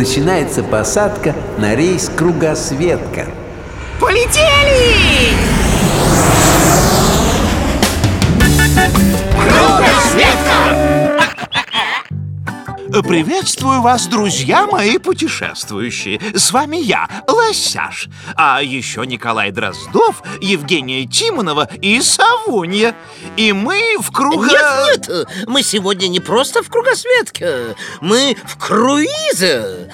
начинается 0.00 0.62
посадка 0.62 1.34
на 1.58 1.74
рейс 1.74 2.08
«Кругосветка». 2.16 3.26
Полетели! 4.00 5.34
Приветствую 12.90 13.82
вас, 13.82 14.08
друзья 14.08 14.66
мои 14.66 14.98
путешествующие. 14.98 16.20
С 16.34 16.50
вами 16.50 16.76
я, 16.76 17.08
Лосяш. 17.28 18.08
А 18.34 18.60
еще 18.62 19.06
Николай 19.06 19.52
Дроздов, 19.52 20.22
Евгения 20.40 21.06
Тимонова 21.06 21.68
и 21.80 22.00
Савунья. 22.00 22.96
И 23.36 23.52
мы 23.52 23.96
в 24.00 24.10
круга... 24.10 24.48
Нет, 24.48 25.08
нет, 25.08 25.28
мы 25.46 25.62
сегодня 25.62 26.08
не 26.08 26.18
просто 26.18 26.64
в 26.64 26.68
кругосветке. 26.68 27.76
Мы 28.00 28.36
в 28.44 28.58
круизе. 28.58 29.92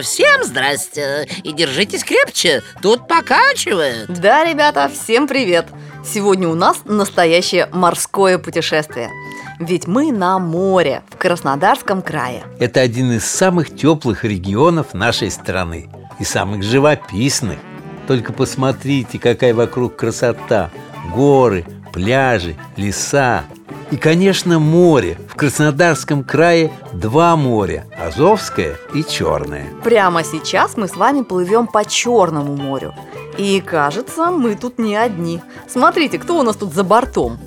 Всем 0.00 0.44
здрасте. 0.44 1.28
И 1.42 1.52
держитесь 1.52 2.04
крепче, 2.04 2.62
тут 2.82 3.08
покачивает. 3.08 4.20
Да, 4.20 4.44
ребята, 4.44 4.88
всем 4.88 5.26
привет! 5.26 5.66
Сегодня 6.06 6.48
у 6.48 6.54
нас 6.54 6.82
настоящее 6.84 7.68
морское 7.72 8.38
путешествие. 8.38 9.10
Ведь 9.58 9.88
мы 9.88 10.12
на 10.12 10.38
море, 10.38 11.02
в 11.10 11.16
Краснодарском 11.16 12.00
крае. 12.00 12.44
Это 12.60 12.80
один 12.80 13.10
из 13.10 13.24
самых 13.24 13.74
теплых 13.74 14.22
регионов 14.22 14.94
нашей 14.94 15.30
страны 15.30 15.88
И 16.20 16.24
самых 16.24 16.62
живописных. 16.62 17.58
Только 18.06 18.32
посмотрите, 18.32 19.18
какая 19.18 19.52
вокруг 19.52 19.96
красота. 19.96 20.70
Горы, 21.12 21.64
пляжи, 21.92 22.56
леса. 22.76 23.44
И, 23.90 23.96
конечно, 23.96 24.60
море. 24.60 25.18
В 25.28 25.34
Краснодарском 25.34 26.22
крае 26.22 26.70
два 26.92 27.34
моря 27.34 27.86
Азовское 27.98 28.76
и 28.94 29.02
Черное. 29.02 29.66
Прямо 29.82 30.22
сейчас 30.22 30.76
мы 30.76 30.86
с 30.86 30.94
вами 30.94 31.22
плывем 31.22 31.66
по 31.66 31.84
Черному 31.84 32.56
морю 32.56 32.94
И 33.38 33.60
кажется, 33.60 34.30
мы 34.30 34.54
тут 34.54 34.78
не 34.78 34.96
одни. 34.96 35.42
Смотрите, 35.68 36.18
кто 36.18 36.38
у 36.38 36.42
нас 36.42 36.56
тут 36.56 36.72
за 36.72 36.84
бортом 36.84 37.38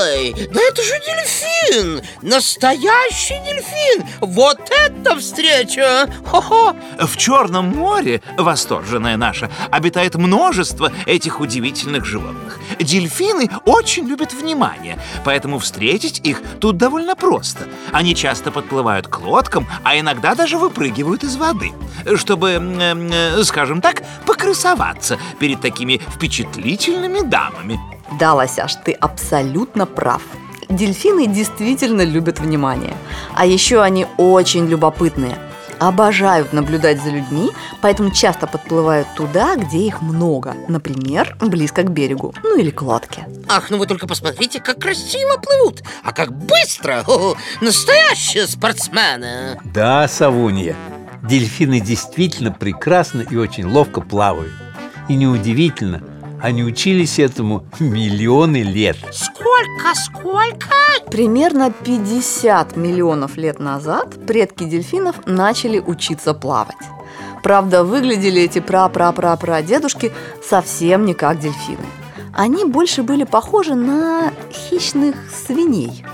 Ой, 0.00 0.32
да 0.52 0.60
это 0.60 0.82
же 0.82 0.92
дельфин! 1.04 2.02
Настоящий 2.22 3.34
дельфин! 3.44 4.06
Вот 4.20 4.58
это 4.70 5.16
встреча! 5.16 6.08
Хо-хо! 6.24 6.76
В 7.00 7.16
Черном 7.16 7.76
море, 7.76 8.22
восторженная 8.36 9.16
наша, 9.16 9.50
обитает 9.70 10.14
множество 10.14 10.92
этих 11.06 11.40
удивительных 11.40 12.04
животных 12.04 12.60
Дельфины 12.78 13.50
очень 13.64 14.06
любят 14.06 14.32
внимание, 14.32 14.98
поэтому 15.24 15.58
встретить 15.58 16.20
их 16.24 16.42
тут 16.60 16.76
довольно 16.76 17.16
просто 17.16 17.66
Они 17.92 18.14
часто 18.14 18.52
подплывают 18.52 19.08
к 19.08 19.18
лодкам, 19.20 19.66
а 19.82 19.98
иногда 19.98 20.34
даже 20.34 20.58
выпрыгивают 20.58 21.24
из 21.24 21.36
воды 21.36 21.72
Чтобы, 22.14 23.42
скажем 23.42 23.80
так, 23.80 24.04
покрасоваться 24.26 25.18
перед 25.40 25.60
такими 25.60 26.00
впечатлительными 26.14 27.20
дамами 27.20 27.97
да, 28.12 28.34
Лосяш, 28.34 28.74
ты 28.76 28.92
абсолютно 28.92 29.86
прав. 29.86 30.22
Дельфины 30.68 31.26
действительно 31.26 32.02
любят 32.02 32.40
внимание. 32.40 32.94
А 33.34 33.46
еще 33.46 33.82
они 33.82 34.06
очень 34.16 34.66
любопытные. 34.66 35.38
Обожают 35.78 36.52
наблюдать 36.52 37.00
за 37.00 37.10
людьми, 37.10 37.50
поэтому 37.80 38.10
часто 38.10 38.48
подплывают 38.48 39.06
туда, 39.14 39.54
где 39.54 39.78
их 39.78 40.02
много. 40.02 40.56
Например, 40.66 41.36
близко 41.40 41.84
к 41.84 41.90
берегу, 41.90 42.34
ну 42.42 42.58
или 42.58 42.70
к 42.70 42.82
лодке. 42.82 43.28
Ах, 43.48 43.70
ну 43.70 43.78
вы 43.78 43.86
только 43.86 44.08
посмотрите, 44.08 44.60
как 44.60 44.80
красиво 44.80 45.36
плывут, 45.36 45.84
а 46.02 46.12
как 46.12 46.32
быстро! 46.32 47.04
О, 47.06 47.36
настоящие 47.60 48.48
спортсмены! 48.48 49.60
Да, 49.72 50.08
Савунья, 50.08 50.74
дельфины 51.22 51.78
действительно 51.78 52.50
прекрасно 52.50 53.20
и 53.20 53.36
очень 53.36 53.64
ловко 53.64 54.00
плавают. 54.00 54.52
И 55.08 55.14
неудивительно– 55.14 56.02
они 56.40 56.64
учились 56.64 57.18
этому 57.18 57.64
миллионы 57.80 58.62
лет. 58.62 58.96
Сколько, 59.12 59.94
сколько? 59.94 60.68
Примерно 61.10 61.72
50 61.72 62.76
миллионов 62.76 63.36
лет 63.36 63.58
назад 63.58 64.26
предки 64.26 64.64
дельфинов 64.64 65.26
начали 65.26 65.78
учиться 65.78 66.34
плавать. 66.34 66.76
Правда, 67.42 67.84
выглядели 67.84 68.42
эти 68.42 68.58
пра-пра-пра-пра-дедушки 68.58 70.12
совсем 70.46 71.04
не 71.04 71.14
как 71.14 71.38
дельфины. 71.40 71.86
Они 72.34 72.64
больше 72.64 73.02
были 73.02 73.24
похожи 73.24 73.74
на 73.74 74.32
хищных 74.52 75.16
свиней. 75.30 76.04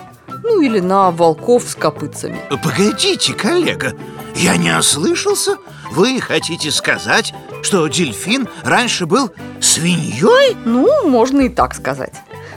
Ну 0.43 0.61
или 0.61 0.81
на 0.81 1.11
волков 1.11 1.65
с 1.65 1.75
копытцами. 1.75 2.39
Погодите, 2.62 3.33
коллега, 3.33 3.95
я 4.37 4.56
не 4.56 4.71
ослышался? 4.77 5.56
Вы 5.91 6.21
хотите 6.21 6.71
сказать, 6.71 7.35
что 7.62 7.87
дельфин 7.89 8.49
раньше 8.62 9.06
был 9.06 9.31
свиньей? 9.64 10.56
Ну, 10.64 11.08
можно 11.08 11.42
и 11.42 11.48
так 11.48 11.75
сказать. 11.75 12.14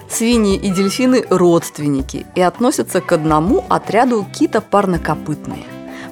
Свиньи 0.09 0.56
и 0.56 0.69
дельфины 0.69 1.25
родственники 1.29 2.25
и 2.35 2.41
относятся 2.41 3.01
к 3.01 3.12
одному 3.12 3.66
отряду 3.69 4.25
китопарнокопытные. 4.34 5.63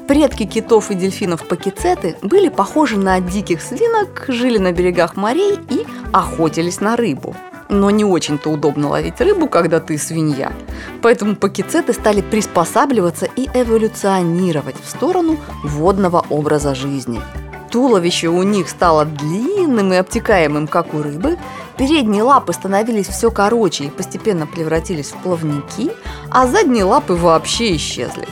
Предки 0.07 0.45
китов 0.45 0.91
и 0.91 0.95
дельфинов 0.95 1.47
пакицеты 1.47 2.16
были 2.22 2.50
похожи 2.50 2.97
на 2.97 3.19
диких 3.19 3.61
свинок, 3.61 4.25
жили 4.28 4.57
на 4.57 4.72
берегах 4.72 5.16
морей 5.16 5.59
и 5.69 5.85
охотились 6.11 6.79
на 6.79 6.95
рыбу. 6.95 7.35
Но 7.67 7.89
не 7.89 8.06
очень-то 8.06 8.50
удобно 8.51 8.89
ловить 8.89 9.19
рыбу, 9.19 9.47
когда 9.47 9.79
ты 9.79 9.97
свинья. 9.97 10.53
Поэтому 11.01 11.35
пакицеты 11.35 11.94
стали 11.94 12.22
приспосабливаться 12.22 13.25
и 13.25 13.47
эволюционировать 13.53 14.75
в 14.83 14.88
сторону 14.88 15.39
водного 15.63 16.23
образа 16.29 16.75
жизни– 16.75 17.22
Туловище 17.72 18.28
у 18.28 18.44
них 18.44 18.70
стало 18.70 19.06
длинным 19.06 19.94
и 19.94 19.98
обтекаемым, 19.98 20.68
как 20.68 20.94
у 20.94 21.02
рыбы, 21.02 21.38
передние 21.78 22.24
лапы 22.24 22.53
становились 22.53 23.08
все 23.08 23.31
короче 23.31 23.86
и 23.86 23.90
постепенно 23.90 24.48
превратились 24.48 25.12
в 25.12 25.18
плавники, 25.18 25.92
а 26.30 26.48
задние 26.48 26.84
лапы 26.84 27.14
вообще 27.14 27.75
исчезли. 27.75 28.28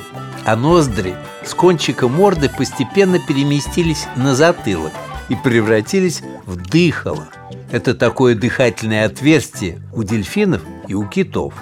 А 0.46 0.56
ноздри 0.56 1.16
с 1.46 1.54
кончика 1.54 2.08
морды 2.08 2.50
постепенно 2.50 3.20
переместились 3.20 4.08
на 4.16 4.36
затылок 4.36 4.92
и 5.30 5.36
превратились 5.36 6.22
в 6.46 6.58
дыхало. 6.58 7.28
Это 7.72 7.96
такое 7.96 8.36
дыхательное 8.36 9.06
отверстие 9.06 9.82
у 9.94 10.04
дельфинов 10.04 10.62
и 10.88 10.94
у 10.94 11.06
китов. 11.06 11.54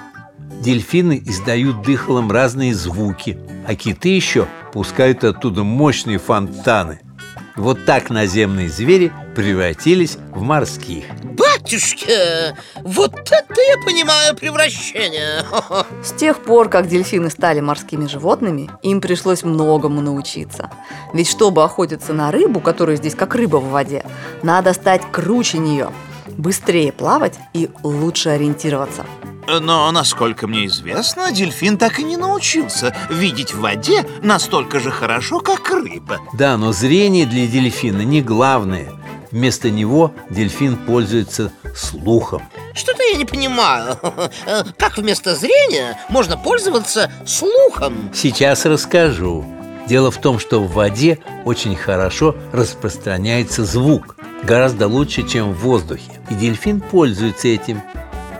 Дельфины 0.60 1.22
издают 1.24 1.82
дыхалом 1.82 2.30
разные 2.30 2.74
звуки, 2.74 3.38
а 3.66 3.74
киты 3.74 4.10
еще 4.10 4.46
пускают 4.72 5.24
оттуда 5.24 5.64
мощные 5.64 6.18
фонтаны– 6.18 7.00
вот 7.56 7.84
так 7.84 8.10
наземные 8.10 8.68
звери 8.68 9.12
превратились 9.34 10.16
в 10.30 10.42
морских. 10.42 11.04
Батюшки, 11.22 12.54
вот 12.82 13.14
это 13.14 13.60
я 13.60 13.76
понимаю 13.84 14.34
превращение. 14.36 15.44
С 16.04 16.12
тех 16.12 16.42
пор, 16.42 16.68
как 16.68 16.88
дельфины 16.88 17.30
стали 17.30 17.60
морскими 17.60 18.06
животными, 18.06 18.70
им 18.82 19.00
пришлось 19.00 19.42
многому 19.42 20.00
научиться. 20.00 20.70
Ведь 21.12 21.28
чтобы 21.28 21.62
охотиться 21.64 22.12
на 22.12 22.30
рыбу, 22.30 22.60
которая 22.60 22.96
здесь 22.96 23.14
как 23.14 23.34
рыба 23.34 23.56
в 23.56 23.70
воде, 23.70 24.04
надо 24.42 24.72
стать 24.72 25.02
круче 25.10 25.58
нее, 25.58 25.90
быстрее 26.36 26.92
плавать 26.92 27.38
и 27.52 27.70
лучше 27.82 28.30
ориентироваться. 28.30 29.04
Но, 29.48 29.90
насколько 29.90 30.46
мне 30.46 30.66
известно, 30.66 31.32
дельфин 31.32 31.76
так 31.76 31.98
и 31.98 32.04
не 32.04 32.16
научился 32.16 32.94
видеть 33.10 33.52
в 33.52 33.60
воде 33.60 34.06
настолько 34.22 34.78
же 34.80 34.90
хорошо, 34.90 35.40
как 35.40 35.68
рыба. 35.70 36.18
Да, 36.32 36.56
но 36.56 36.72
зрение 36.72 37.26
для 37.26 37.46
дельфина 37.46 38.02
не 38.02 38.22
главное. 38.22 38.92
Вместо 39.32 39.70
него 39.70 40.12
дельфин 40.30 40.76
пользуется 40.76 41.52
слухом. 41.74 42.42
Что-то 42.74 43.02
я 43.02 43.16
не 43.16 43.24
понимаю. 43.24 43.98
Как 44.78 44.98
вместо 44.98 45.34
зрения 45.34 45.98
можно 46.10 46.36
пользоваться 46.36 47.10
слухом? 47.26 48.10
Сейчас 48.14 48.66
расскажу. 48.66 49.44
Дело 49.86 50.10
в 50.10 50.18
том, 50.18 50.38
что 50.38 50.62
в 50.62 50.72
воде 50.72 51.18
очень 51.44 51.76
хорошо 51.76 52.36
распространяется 52.52 53.64
звук 53.64 54.16
Гораздо 54.42 54.88
лучше, 54.88 55.26
чем 55.26 55.52
в 55.52 55.58
воздухе 55.58 56.10
И 56.30 56.34
дельфин 56.34 56.80
пользуется 56.80 57.48
этим 57.48 57.80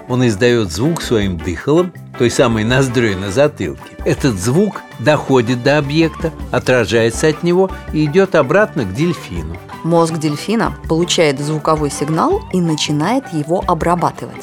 он 0.08 0.26
издает 0.26 0.70
звук 0.70 1.00
своим 1.00 1.38
дыхалом, 1.38 1.92
той 2.18 2.30
самой 2.30 2.64
ноздрёй 2.64 3.14
на 3.14 3.30
затылке. 3.30 3.96
Этот 4.04 4.34
звук 4.38 4.82
доходит 4.98 5.62
до 5.62 5.78
объекта, 5.78 6.32
отражается 6.50 7.28
от 7.28 7.42
него 7.42 7.70
и 7.92 8.04
идет 8.04 8.34
обратно 8.34 8.84
к 8.84 8.94
дельфину. 8.94 9.56
Мозг 9.84 10.18
дельфина 10.18 10.74
получает 10.88 11.40
звуковой 11.40 11.90
сигнал 11.90 12.42
и 12.52 12.60
начинает 12.60 13.24
его 13.32 13.64
обрабатывать. 13.66 14.42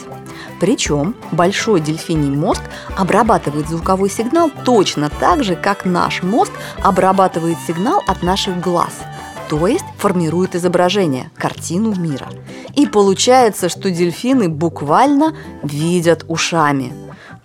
Причем 0.60 1.16
большой 1.32 1.80
дельфиний 1.80 2.36
мозг 2.36 2.62
обрабатывает 2.98 3.70
звуковой 3.70 4.10
сигнал 4.10 4.52
точно 4.66 5.10
так 5.10 5.44
же, 5.44 5.56
как 5.56 5.86
наш 5.86 6.24
мозг 6.24 6.52
обрабатывает 6.82 7.58
сигнал 7.68 8.02
от 8.08 8.24
наших 8.24 8.60
глаз– 8.60 8.94
то 9.50 9.66
есть 9.66 9.86
формирует 9.98 10.56
изображение, 10.56 11.32
картину 11.36 11.96
мира. 11.96 12.30
И 12.76 12.86
получается, 12.86 13.68
что 13.68 13.90
дельфины 13.90 14.48
буквально 14.48 15.36
видят 15.64 16.24
ушами. 16.28 16.94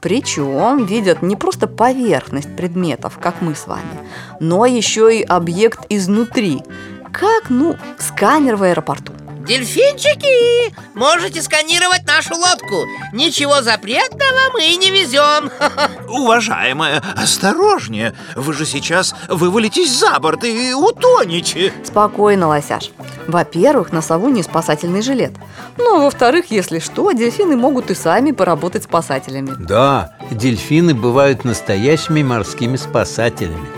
Причем 0.02 0.84
видят 0.84 1.22
не 1.22 1.34
просто 1.34 1.66
поверхность 1.66 2.54
предметов, 2.54 3.18
как 3.18 3.40
мы 3.40 3.54
с 3.54 3.66
вами, 3.66 3.98
но 4.38 4.66
еще 4.66 5.18
и 5.18 5.22
объект 5.22 5.86
изнутри, 5.88 6.62
как, 7.10 7.48
ну, 7.48 7.76
сканер 7.98 8.56
в 8.56 8.64
аэропорту. 8.64 9.14
Дельфинчики, 9.46 10.74
можете 10.94 11.42
сканировать 11.42 12.06
нашу 12.06 12.34
лодку 12.34 12.86
Ничего 13.12 13.60
запретного 13.60 14.52
мы 14.54 14.74
не 14.76 14.90
везем 14.90 15.22
Уважаемая, 16.08 17.02
осторожнее. 17.16 18.14
Вы 18.36 18.52
же 18.52 18.66
сейчас 18.66 19.14
вывалитесь 19.28 19.92
за 19.92 20.18
борт 20.20 20.44
и 20.44 20.72
утонете. 20.72 21.72
Спокойно, 21.84 22.48
лосяш. 22.48 22.90
Во-первых, 23.26 23.92
на 23.92 24.02
Савуне 24.02 24.42
спасательный 24.42 25.02
жилет. 25.02 25.32
Ну, 25.78 25.96
а 25.96 26.00
во-вторых, 26.04 26.50
если 26.50 26.78
что, 26.78 27.12
дельфины 27.12 27.56
могут 27.56 27.90
и 27.90 27.94
сами 27.94 28.32
поработать 28.32 28.84
спасателями. 28.84 29.52
Да, 29.58 30.16
дельфины 30.30 30.94
бывают 30.94 31.44
настоящими 31.44 32.22
морскими 32.22 32.76
спасателями. 32.76 33.68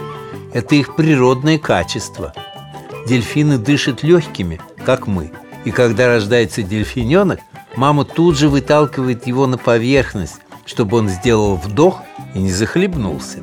Это 0.52 0.74
их 0.74 0.96
природное 0.96 1.58
качество. 1.58 2.32
Дельфины 3.06 3.58
дышат 3.58 4.02
легкими, 4.02 4.60
как 4.84 5.06
мы– 5.06 5.32
и 5.66 5.72
когда 5.72 6.06
рождается 6.06 6.62
дельфиненок, 6.62 7.40
мама 7.74 8.04
тут 8.04 8.38
же 8.38 8.48
выталкивает 8.48 9.26
его 9.26 9.48
на 9.48 9.58
поверхность, 9.58 10.38
чтобы 10.66 10.98
он 10.98 11.08
сделал 11.08 11.56
вдох 11.56 12.02
и 12.34 12.38
не 12.38 12.50
захлебнулся. 12.50 13.38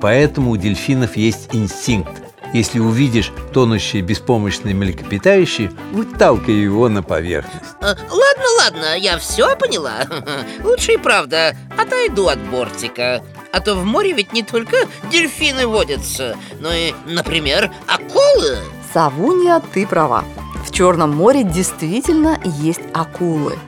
Поэтому 0.00 0.50
у 0.50 0.56
дельфинов 0.56 1.16
есть 1.16 1.48
инстинкт. 1.54 2.22
Если 2.52 2.78
увидишь 2.78 3.32
тонущее 3.52 4.02
беспомощное 4.02 4.74
млекопитающее, 4.74 5.72
выталкивай 5.92 6.62
его 6.62 6.88
на 6.88 7.02
поверхность. 7.02 7.74
А, 7.80 7.88
ладно, 7.88 8.44
ладно, 8.58 8.98
я 8.98 9.18
все 9.18 9.56
поняла. 9.56 10.06
Лучше 10.64 10.92
и 10.92 10.96
правда 10.96 11.56
отойду 11.76 12.28
от 12.28 12.38
бортика. 12.50 13.22
А 13.52 13.60
то 13.60 13.74
в 13.74 13.84
море 13.84 14.12
ведь 14.12 14.32
не 14.32 14.42
только 14.42 14.76
дельфины 15.10 15.66
водятся, 15.66 16.36
но 16.60 16.72
и, 16.72 16.94
например, 17.06 17.72
акулы. 17.86 18.58
Савунья, 18.92 19.60
ты 19.72 19.86
права. 19.86 20.24
В 20.64 20.72
Черном 20.72 21.16
море 21.16 21.42
действительно 21.42 22.38
есть 22.44 22.82
акулы. 22.92 23.58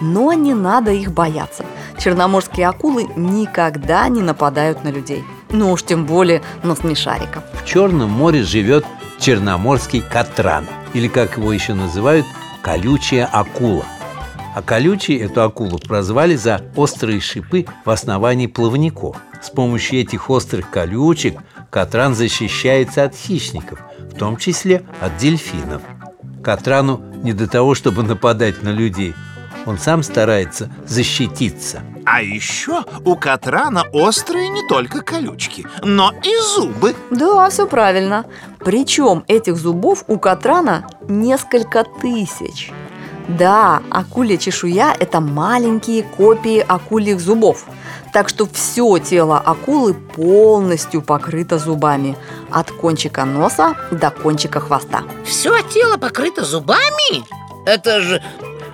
Но 0.00 0.32
не 0.32 0.54
надо 0.54 0.90
их 0.90 1.12
бояться. 1.12 1.64
Черноморские 2.02 2.66
акулы 2.66 3.06
никогда 3.14 4.08
не 4.08 4.22
нападают 4.22 4.82
на 4.82 4.88
людей. 4.88 5.22
Ну 5.50 5.70
уж 5.70 5.84
тем 5.84 6.04
более 6.04 6.42
на 6.64 6.74
смешариков. 6.74 7.44
В 7.52 7.64
Черном 7.64 8.10
море 8.10 8.42
живет 8.42 8.84
черноморский 9.20 10.00
катран, 10.00 10.66
или 10.94 11.06
как 11.06 11.36
его 11.36 11.52
еще 11.52 11.74
называют, 11.74 12.26
колючая 12.60 13.24
акула. 13.26 13.84
А 14.56 14.62
колючей 14.62 15.16
эту 15.18 15.42
акулу 15.42 15.78
прозвали 15.78 16.34
за 16.34 16.62
острые 16.74 17.20
шипы 17.20 17.66
в 17.84 17.90
основании 17.90 18.48
плавников. 18.48 19.16
С 19.40 19.50
помощью 19.50 20.00
этих 20.00 20.28
острых 20.28 20.70
колючек 20.70 21.38
катран 21.70 22.16
защищается 22.16 23.04
от 23.04 23.14
хищников, 23.14 23.78
в 24.12 24.18
том 24.18 24.38
числе 24.38 24.82
от 25.00 25.16
дельфинов. 25.18 25.82
Катрану 26.42 27.00
не 27.22 27.32
до 27.32 27.46
того, 27.46 27.76
чтобы 27.76 28.02
нападать 28.02 28.64
на 28.64 28.70
людей. 28.70 29.14
Он 29.66 29.78
сам 29.78 30.02
старается 30.02 30.70
защититься. 30.86 31.82
А 32.04 32.22
еще 32.22 32.84
у 33.04 33.16
Катрана 33.16 33.84
острые 33.92 34.48
не 34.48 34.66
только 34.68 35.02
колючки, 35.02 35.66
но 35.82 36.12
и 36.22 36.36
зубы. 36.54 36.94
Да, 37.10 37.48
все 37.50 37.66
правильно. 37.66 38.24
Причем 38.58 39.24
этих 39.28 39.56
зубов 39.56 40.04
у 40.08 40.18
Катрана 40.18 40.86
несколько 41.08 41.84
тысяч. 41.84 42.72
Да, 43.28 43.82
акулья 43.90 44.36
чешуя– 44.36 44.96
это 44.98 45.20
маленькие 45.20 46.02
копии 46.02 46.58
акульих 46.58 47.20
зубов– 47.20 47.66
так 48.12 48.28
что 48.28 48.46
все 48.46 48.98
тело 48.98 49.38
акулы 49.38 49.94
полностью 49.94 51.00
покрыто 51.02 51.58
зубами 51.58 52.16
От 52.50 52.70
кончика 52.70 53.24
носа 53.24 53.74
до 53.90 54.10
кончика 54.10 54.60
хвоста 54.60 55.02
Все 55.24 55.62
тело 55.62 55.96
покрыто 55.96 56.44
зубами? 56.44 57.24
Это 57.66 58.00
же... 58.00 58.22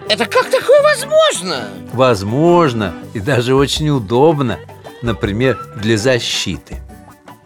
Это 0.08 0.26
как 0.26 0.50
такое 0.50 0.82
возможно? 0.82 1.68
Возможно 1.92 2.94
и 3.14 3.20
даже 3.20 3.54
очень 3.54 3.90
удобно 3.90 4.58
Например, 5.02 5.58
для 5.76 5.96
защиты. 5.96 6.78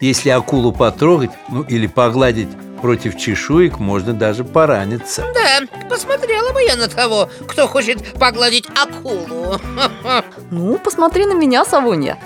Если 0.00 0.30
акулу 0.30 0.72
потрогать, 0.72 1.30
ну 1.48 1.62
или 1.62 1.86
погладить 1.86 2.48
Против 2.80 3.16
чешуек 3.16 3.78
можно 3.78 4.12
даже 4.12 4.42
пораниться. 4.42 5.24
Да, 5.32 5.86
посмотрела 5.88 6.52
бы 6.52 6.60
я 6.62 6.74
на 6.74 6.88
того, 6.88 7.28
кто 7.46 7.68
хочет 7.68 8.02
погладить 8.14 8.66
акулу. 8.74 9.56
Ну, 10.50 10.78
посмотри 10.78 11.24
на 11.24 11.34
меня, 11.34 11.64
Савунья. 11.64 12.18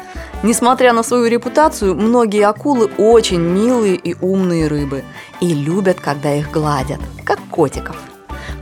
Несмотря 0.43 0.95
на 0.95 1.03
свою 1.03 1.27
репутацию, 1.27 1.95
многие 1.95 2.47
акулы 2.47 2.91
очень 2.97 3.41
милые 3.41 3.97
и 3.97 4.15
умные 4.21 4.67
рыбы 4.67 5.05
И 5.41 5.53
любят, 5.53 6.01
когда 6.01 6.35
их 6.35 6.51
гладят, 6.51 7.01
как 7.25 7.39
котиков 7.51 7.97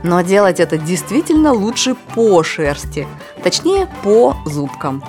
но 0.05 0.21
делать 0.21 0.59
это 0.59 0.77
действительно 0.77 1.51
лучше 1.51 1.95
по 2.13 2.43
шерсти, 2.43 3.07
точнее 3.43 3.87
по 4.03 4.37
зубкам. 4.45 5.03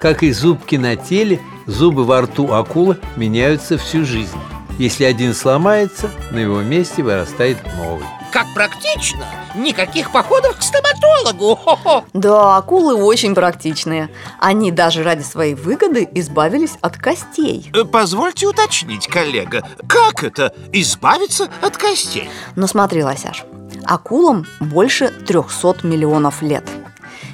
Как 0.00 0.22
и 0.22 0.32
зубки 0.32 0.76
на 0.76 0.96
теле, 0.96 1.40
зубы 1.66 2.04
во 2.04 2.22
рту 2.22 2.52
акулы 2.52 2.98
меняются 3.16 3.78
всю 3.78 4.04
жизнь. 4.04 4.36
Если 4.78 5.04
один 5.04 5.34
сломается, 5.34 6.10
на 6.32 6.38
его 6.38 6.62
месте 6.62 7.02
вырастает 7.02 7.58
новый 7.76 8.06
Как 8.32 8.46
практично! 8.54 9.26
Никаких 9.54 10.10
походов 10.10 10.56
к 10.56 10.62
стоматологу! 10.62 11.54
Хо-хо. 11.54 12.04
Да, 12.14 12.56
акулы 12.56 12.94
очень 12.94 13.34
практичные 13.34 14.08
Они 14.38 14.72
даже 14.72 15.02
ради 15.02 15.22
своей 15.22 15.54
выгоды 15.54 16.08
избавились 16.14 16.78
от 16.80 16.96
костей 16.96 17.70
э, 17.74 17.84
Позвольте 17.84 18.46
уточнить, 18.46 19.06
коллега 19.06 19.68
Как 19.86 20.24
это 20.24 20.54
избавиться 20.72 21.50
от 21.60 21.76
костей? 21.76 22.30
Но 22.56 22.66
смотри, 22.66 23.04
Лосяш, 23.04 23.44
акулам 23.84 24.46
больше 24.60 25.08
300 25.26 25.86
миллионов 25.86 26.42
лет– 26.42 26.64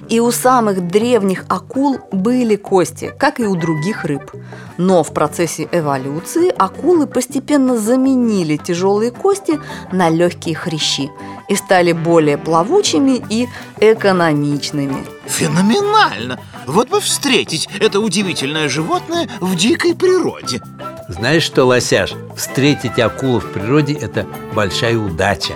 и 0.09 0.21
у 0.21 0.31
самых 0.31 0.87
древних 0.89 1.45
акул 1.49 1.99
были 2.13 2.57
кости, 2.57 3.13
как 3.19 3.41
и 3.41 3.45
у 3.45 3.57
других 3.57 4.05
рыб. 4.05 4.31
Но 4.79 5.03
в 5.03 5.13
процессе 5.13 5.69
эволюции 5.73 6.53
акулы 6.57 7.07
постепенно 7.07 7.77
заменили 7.77 8.57
тяжелые 8.57 9.11
кости 9.11 9.59
на 9.93 10.09
легкие 10.09 10.55
хрящи 10.55 11.11
и 11.49 11.57
стали 11.57 11.93
более 11.93 12.39
плавучими 12.39 13.23
и 13.29 13.49
экономичными. 13.81 15.05
Феноменально! 15.27 16.39
Вот 16.67 16.89
бы 16.89 17.01
встретить 17.01 17.69
это 17.81 18.01
удивительное 18.01 18.69
животное 18.69 19.29
в 19.41 19.57
дикой 19.57 19.95
природе. 19.95 20.61
Знаешь 21.09 21.45
что, 21.45 21.65
лосяш, 21.65 22.15
встретить 22.37 22.99
акулу 22.99 23.41
в 23.41 23.53
природе– 23.53 23.93
это 23.95 24.27
большая 24.55 24.99
удача. 24.99 25.55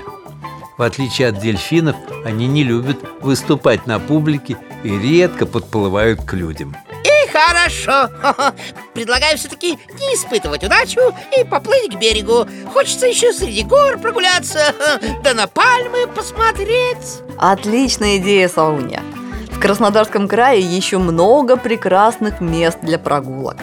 В 0.81 0.83
отличие 0.83 1.29
от 1.29 1.39
дельфинов, 1.39 1.95
они 2.25 2.47
не 2.47 2.65
любят 2.65 2.97
выступать 3.21 3.87
на 3.87 3.99
публике 3.99 4.57
и 4.83 4.89
редко 4.89 5.45
подплывают 5.45 6.23
к 6.25 6.33
людям. 6.33 6.75
И 7.05 7.29
хорошо. 7.31 8.09
Предлагаю 8.95 9.37
все-таки 9.37 9.73
не 9.73 10.15
испытывать 10.15 10.65
удачу 10.65 11.01
и 11.39 11.45
поплыть 11.45 11.95
к 11.95 11.99
берегу. 11.99 12.47
Хочется 12.73 13.07
еще 13.07 13.35
среди 13.35 13.63
гор 13.63 13.99
прогуляться, 13.99 14.75
да 15.23 15.35
на 15.35 15.47
пальмы 15.49 16.07
посмотреть. 16.07 17.21
Отличная 17.37 18.17
идея, 18.17 18.49
Сауня. 18.49 19.03
В 19.51 19.61
Краснодарском 19.61 20.29
крае 20.29 20.63
еще 20.63 20.97
много 20.97 21.59
прекрасных 21.59 22.41
мест 22.41 22.79
для 22.81 22.99
прогулок. 22.99 23.59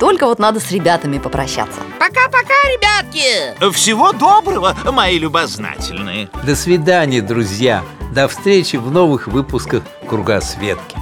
Только 0.00 0.26
вот 0.26 0.38
надо 0.38 0.60
с 0.60 0.72
ребятами 0.72 1.18
попрощаться. 1.18 1.80
Пока-пока, 1.98 2.54
ребятки! 2.64 3.72
Всего 3.72 4.12
доброго, 4.12 4.74
мои 4.90 5.18
любознательные. 5.18 6.30
До 6.42 6.56
свидания, 6.56 7.20
друзья. 7.20 7.84
До 8.14 8.26
встречи 8.26 8.76
в 8.76 8.90
новых 8.90 9.28
выпусках 9.28 9.82
Кругосветки 10.08 10.99